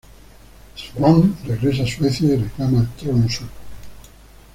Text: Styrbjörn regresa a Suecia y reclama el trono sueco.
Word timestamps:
Styrbjörn 0.75 1.35
regresa 1.45 1.83
a 1.83 1.85
Suecia 1.87 2.33
y 2.33 2.37
reclama 2.37 2.79
el 2.79 2.89
trono 2.99 3.29
sueco. 3.29 3.53